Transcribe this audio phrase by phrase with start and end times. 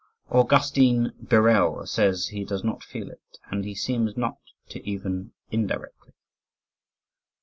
[0.31, 6.13] Augustine Birrell says he does not feel it and he seems not to even indirectly.